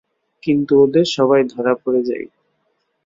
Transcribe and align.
কিন্তু 0.43 0.73
ওদের 0.83 1.05
সবাই 1.15 1.41
ধরা 1.53 1.73
পড়ে 1.83 2.01
যায়। 2.03 2.25